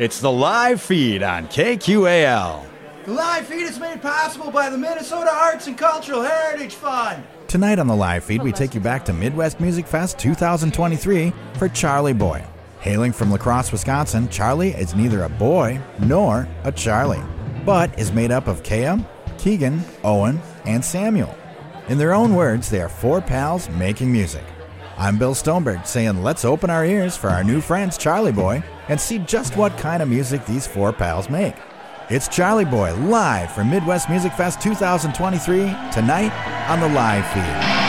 [0.00, 2.64] It's the live feed on KQAL.
[3.04, 7.22] The live feed is made possible by the Minnesota Arts and Cultural Heritage Fund.
[7.48, 11.68] Tonight on the live feed, we take you back to Midwest Music Fest 2023 for
[11.68, 12.42] Charlie Boy.
[12.80, 17.22] Hailing from La Crosse, Wisconsin, Charlie is neither a boy nor a Charlie,
[17.66, 19.06] but is made up of Kaya,
[19.36, 21.36] Keegan, Owen, and Samuel.
[21.88, 24.44] In their own words, they are four pals making music.
[24.96, 29.00] I'm Bill Stoneberg saying let's open our ears for our new friends Charlie Boy and
[29.00, 31.54] see just what kind of music these four pals make.
[32.10, 35.58] It's Charlie Boy live from Midwest Music Fest 2023
[35.92, 36.32] tonight
[36.68, 37.79] on the live feed.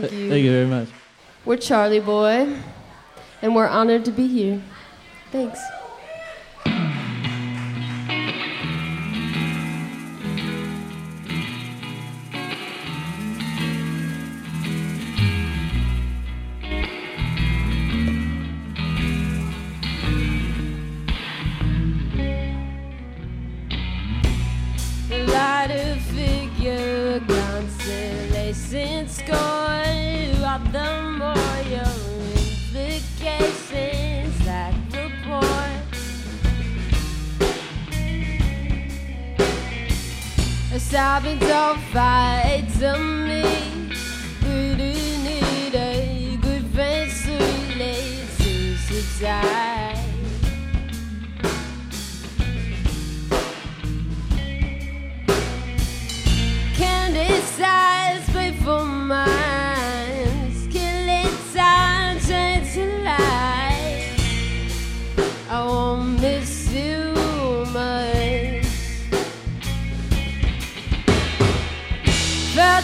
[0.00, 0.30] Thank you.
[0.30, 0.88] Thank you very much.
[1.44, 2.56] We're Charlie Boy,
[3.42, 4.62] and we're honored to be here.
[5.30, 5.60] Thanks.
[25.10, 29.61] The lighter figure constellation score
[40.92, 43.42] Sobbing don't fight to me.
[44.42, 44.92] We do
[45.24, 47.32] need a good friend to
[47.72, 48.28] relate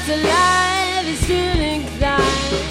[0.09, 2.65] Felt alive is still inclined.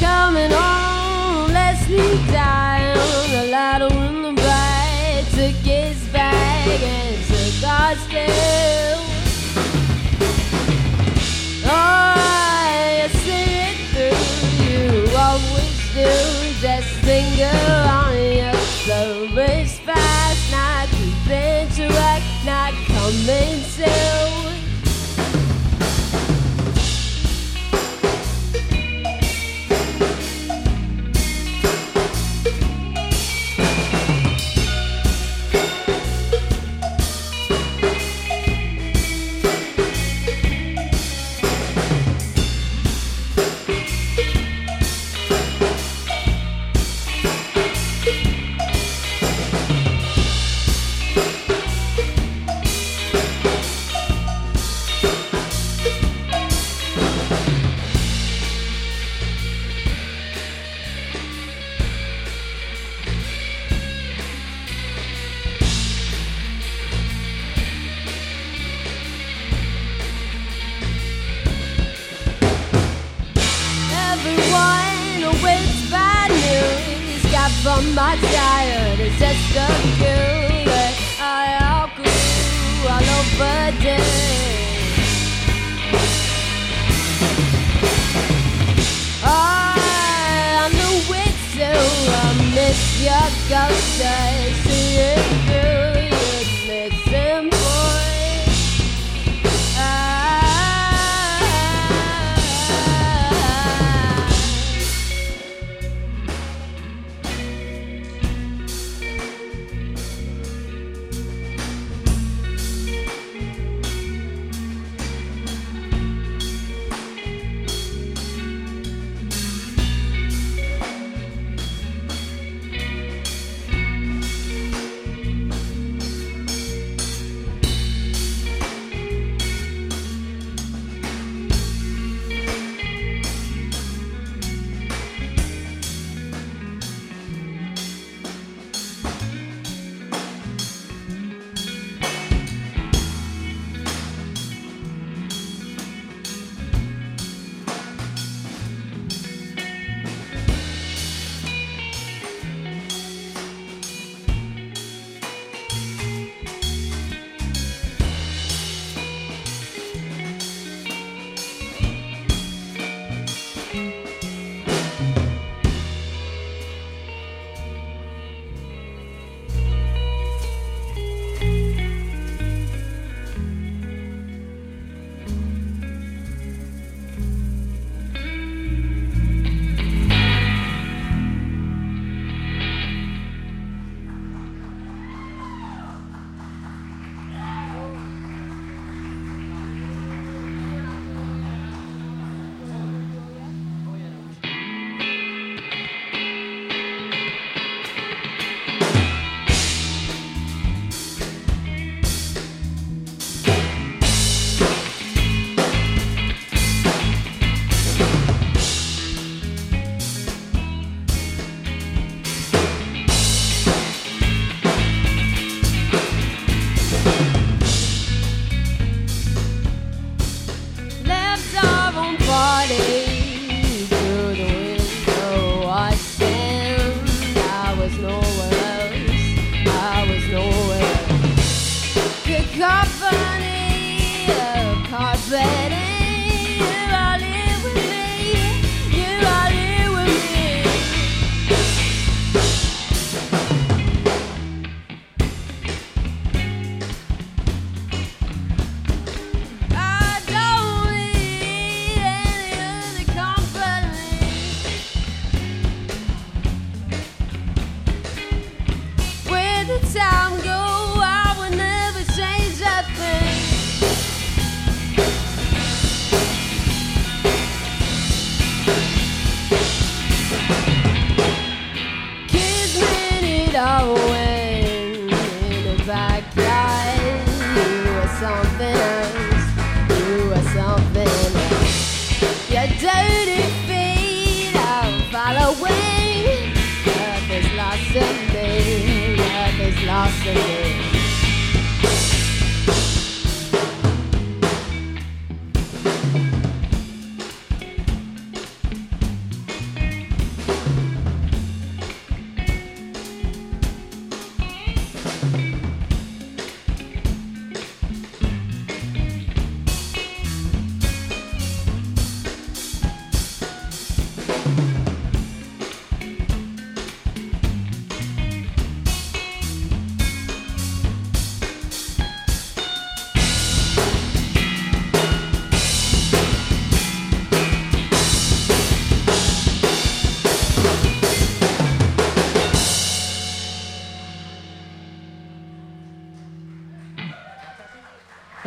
[0.00, 2.96] Coming on, let's leave down.
[3.30, 8.98] The light on the bright took his bag and took our still.
[11.64, 15.16] I see it through you.
[15.16, 17.81] Always do just finger
[93.52, 94.00] ghost.
[94.02, 94.41] I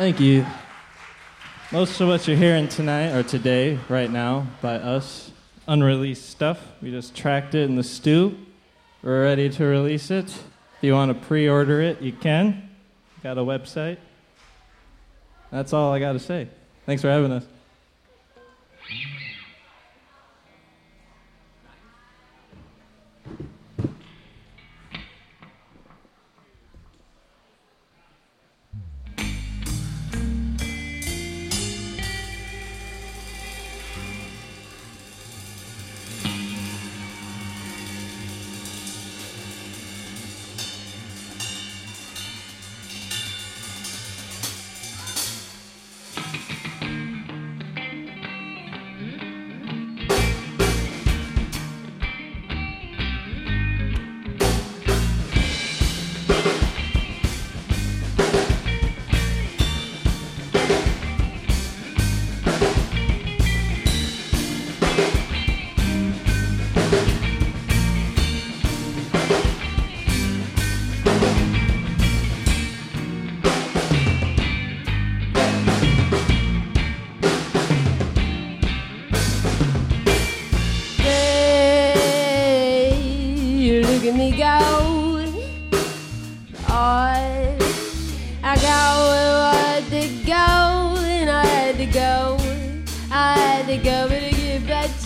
[0.06, 0.46] Thank you.
[1.72, 5.32] Most of what you're hearing tonight or today, right now, by us,
[5.66, 6.60] unreleased stuff.
[6.80, 8.38] We just tracked it in the stew.
[9.02, 10.26] We're ready to release it.
[10.26, 12.70] If you want to pre order it, you can.
[13.24, 13.98] Got a website.
[15.50, 16.46] That's all I got to say.
[16.84, 17.44] Thanks for having us.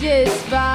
[0.01, 0.70] Just fine.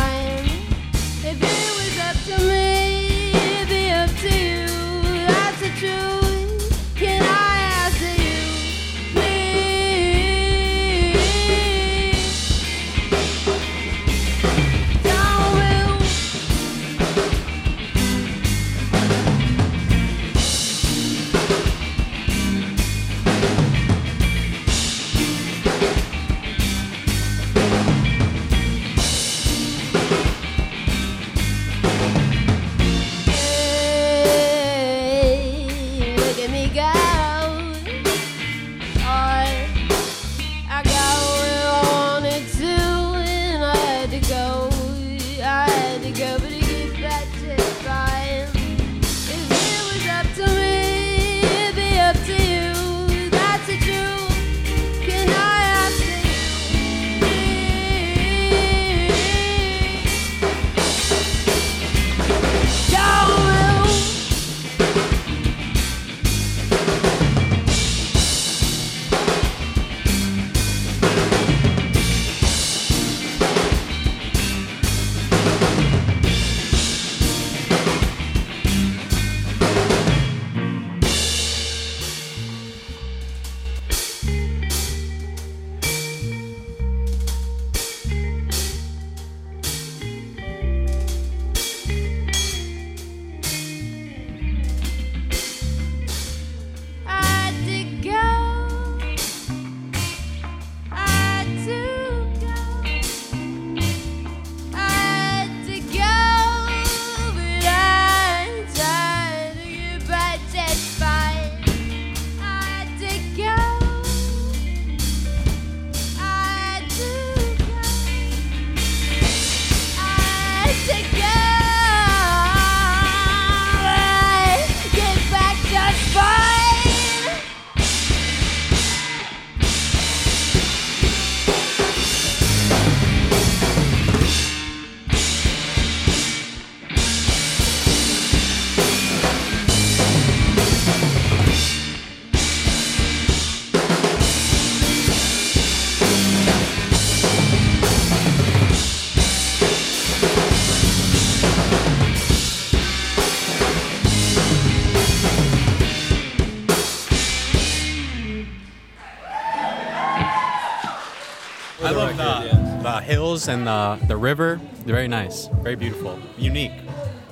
[163.46, 164.60] Hills and the the river.
[164.84, 166.72] They're very nice, very beautiful, unique.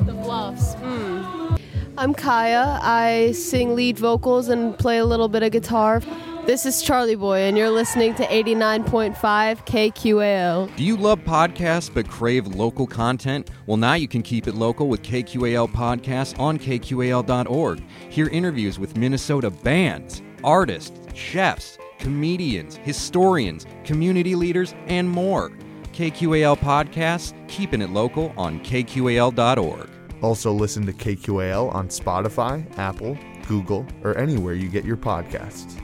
[0.00, 0.74] The bluffs.
[0.74, 1.57] Hmm.
[1.96, 2.81] I'm Kaya.
[2.83, 6.03] I sing lead vocals and play a little bit of guitar.
[6.46, 10.77] This is Charlie Boy, and you're listening to 89.5 KQAL.
[10.77, 13.50] Do you love podcasts but crave local content?
[13.66, 17.83] Well, now you can keep it local with KQAL Podcasts on KQAL.org.
[18.11, 25.50] Hear interviews with Minnesota bands, artists, chefs, comedians, historians, community leaders, and more.
[25.94, 29.88] KQAL Podcasts, keeping it local on KQAL.org.
[30.22, 35.76] Also, listen to KQAL on Spotify, Apple, Google, or anywhere you get your podcasts.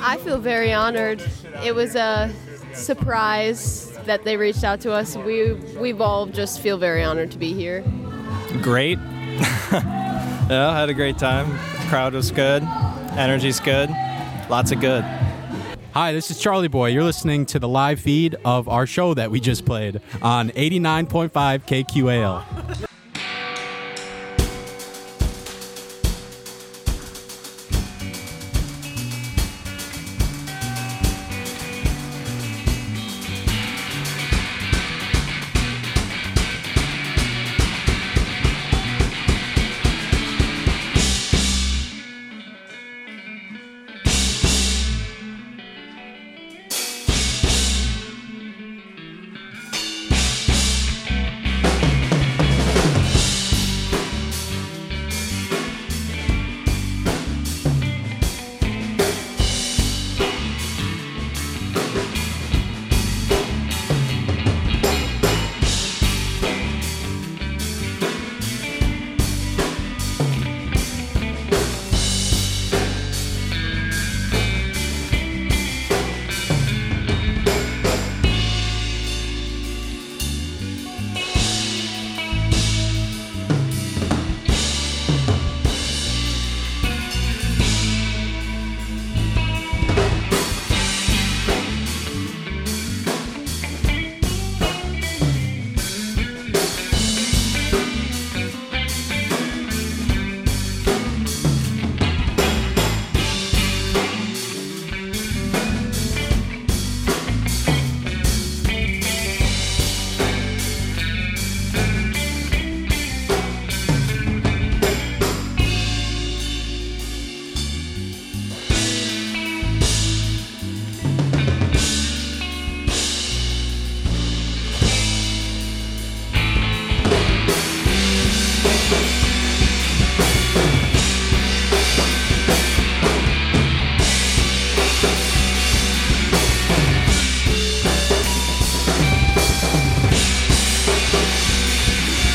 [0.00, 1.22] I feel very honored.
[1.62, 2.32] It was a
[2.72, 5.14] surprise that they reached out to us.
[5.14, 7.84] We we've all just feel very honored to be here.
[8.62, 8.98] Great.
[9.72, 11.58] yeah, I had a great time.
[11.88, 12.62] Crowd was good.
[13.16, 13.90] Energy's good.
[14.48, 15.04] Lots of good.
[15.94, 16.88] Hi, this is Charlie Boy.
[16.88, 21.30] You're listening to the live feed of our show that we just played on 89.5
[21.30, 22.91] KQAL.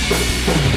[0.09, 0.76] We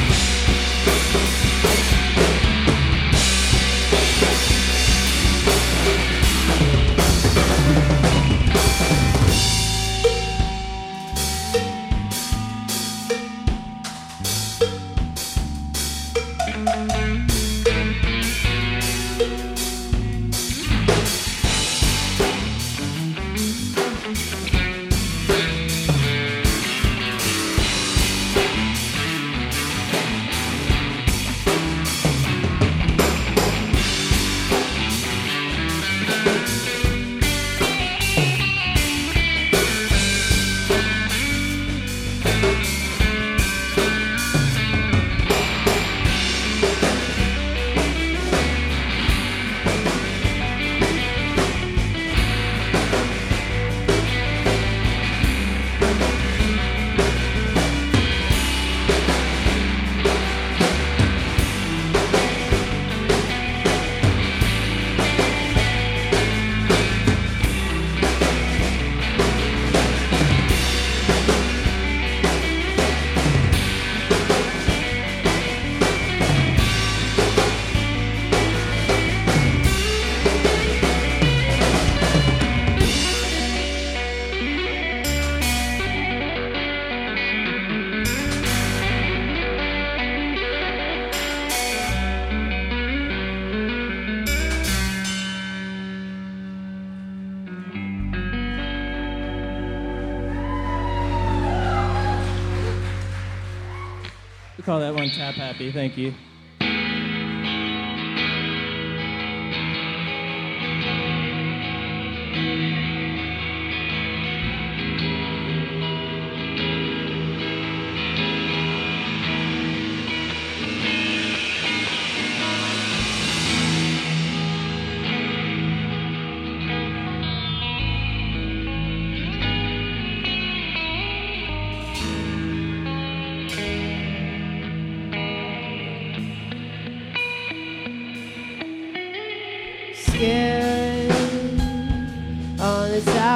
[104.81, 105.71] that one Tap Happy.
[105.71, 106.13] Thank you.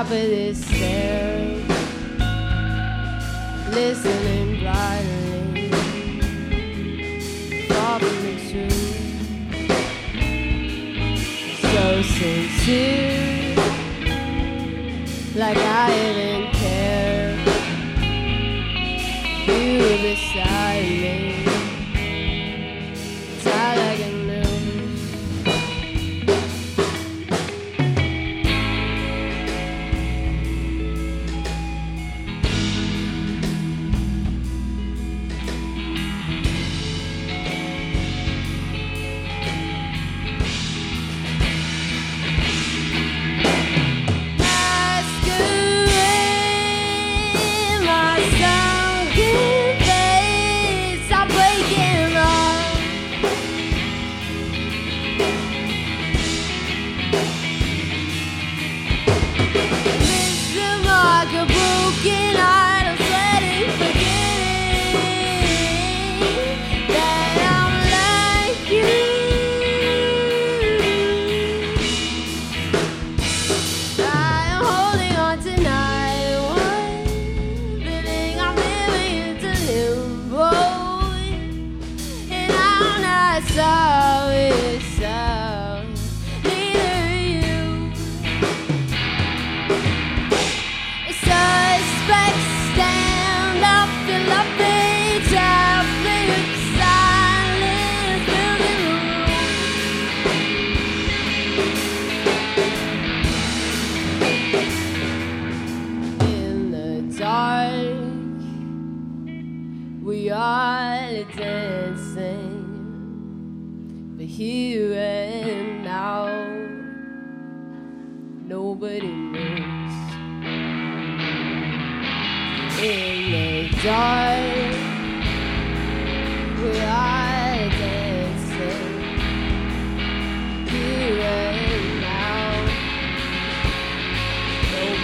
[0.06, 1.56] Top of this stair,
[3.72, 4.45] listening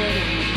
[0.02, 0.51] nobody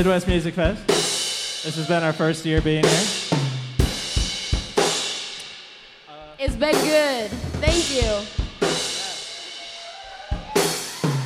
[0.00, 0.86] Midwest Music Fest.
[1.62, 3.04] This has been our first year being here.
[6.08, 7.30] Uh, it's been good.
[7.60, 8.08] Thank you.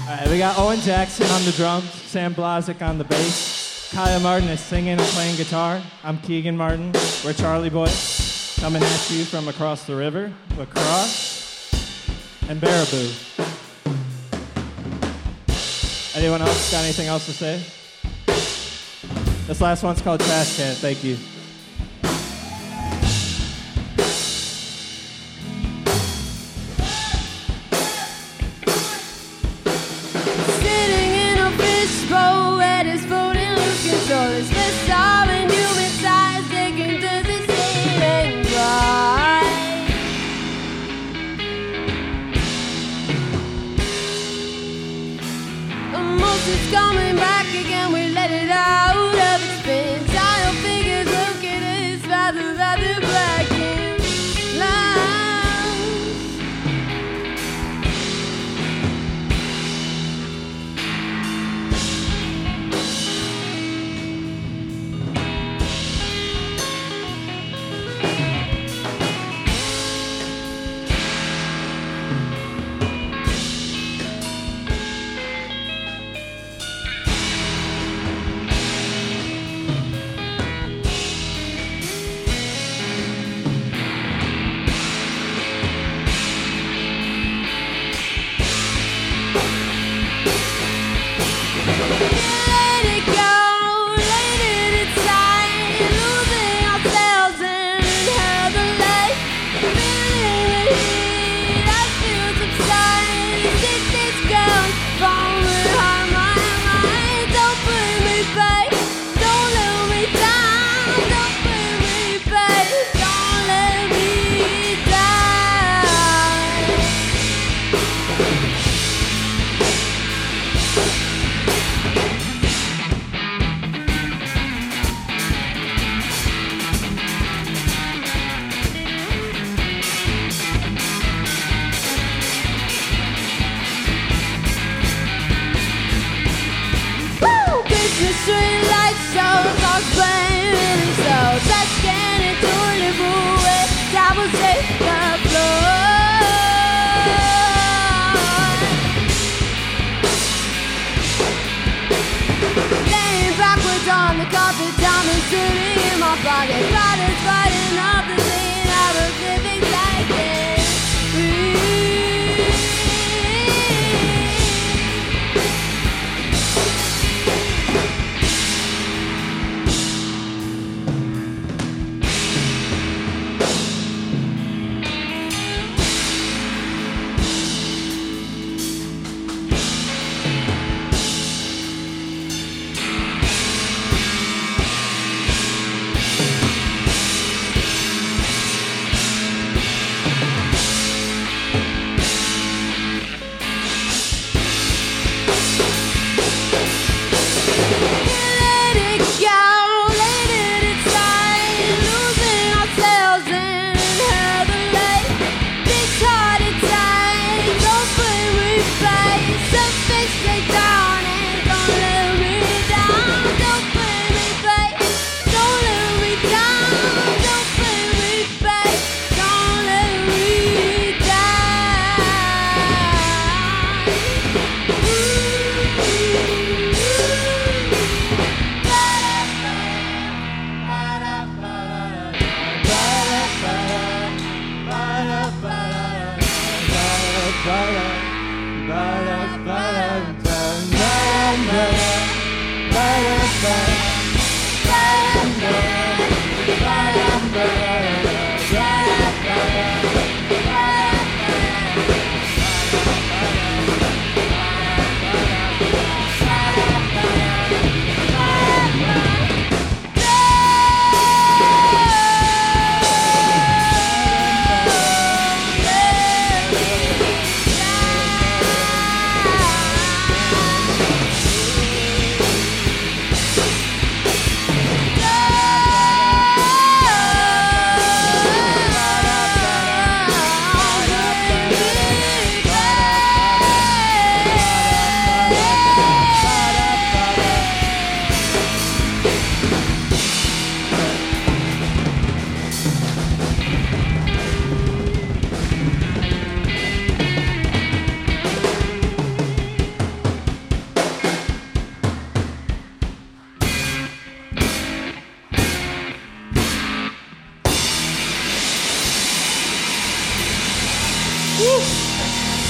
[0.03, 4.19] All right, we got Owen Jackson on the drums, Sam Blazek on the bass, Kaya
[4.19, 5.81] Martin is singing and playing guitar.
[6.03, 6.91] I'm Keegan Martin.
[7.25, 7.93] We're Charlie Boy,
[8.57, 11.71] coming at you from across the river, La Crosse
[12.49, 13.15] and Baraboo.
[16.17, 17.63] Anyone else got anything else to say?
[19.47, 20.75] This last one's called Trash Can.
[20.75, 21.19] Thank you.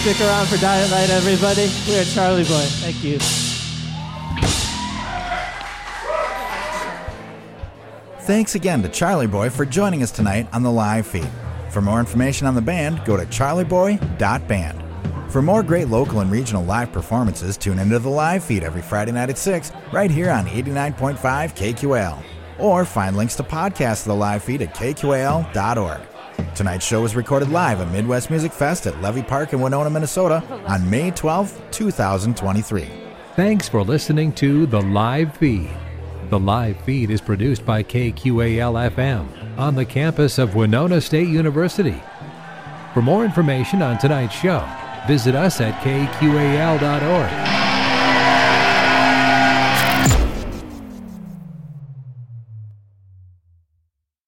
[0.05, 1.67] Stick around for Diet Light, everybody.
[1.89, 2.67] We are Charlie Boy.
[2.83, 3.19] Thank you.
[8.27, 11.27] Thanks again to Charlie Boy for joining us tonight on the live feed.
[11.71, 15.33] For more information on the band, go to charlieboy.band.
[15.33, 19.13] For more great local and regional live performances, tune into the live feed every Friday
[19.13, 22.23] night at 6, right here on 89.5 KQAL.
[22.59, 26.03] Or find links to podcasts of the live feed at kqal.org.
[26.55, 30.43] Tonight's show was recorded live at Midwest Music Fest at Levee Park in Winona, Minnesota
[30.67, 32.89] on May 12, 2023.
[33.35, 35.71] Thanks for listening to The Live Feed.
[36.31, 42.01] The live feed is produced by KQAL FM on the campus of Winona State University.
[42.93, 44.67] For more information on tonight's show,
[45.07, 47.64] visit us at kqal.org.